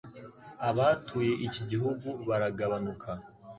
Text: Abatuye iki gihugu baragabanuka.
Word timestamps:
Abatuye 0.69 1.33
iki 1.47 1.61
gihugu 1.71 2.07
baragabanuka. 2.27 3.09